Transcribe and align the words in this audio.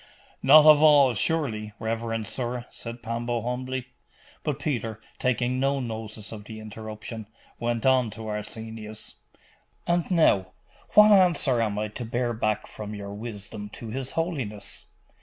'Not 0.41 0.65
of 0.65 0.81
all, 0.81 1.13
surely, 1.13 1.73
reverend 1.77 2.25
sir?' 2.25 2.65
said 2.71 3.03
Pambo 3.03 3.43
humbly. 3.43 3.85
But 4.41 4.57
Peter, 4.57 4.99
taking 5.19 5.59
no 5.59 5.79
notice 5.79 6.31
of 6.31 6.45
the 6.45 6.59
interruption, 6.59 7.27
went 7.59 7.85
on 7.85 8.09
to 8.17 8.25
Arsenius 8.27 9.17
'And 9.85 10.09
now, 10.09 10.53
what 10.95 11.11
answer 11.11 11.61
am 11.61 11.77
I 11.77 11.89
to 11.89 12.03
bear 12.03 12.33
back 12.33 12.65
from 12.65 12.95
your 12.95 13.13
wisdom 13.13 13.69
to 13.73 13.89
his 13.89 14.13
holiness? 14.13 14.87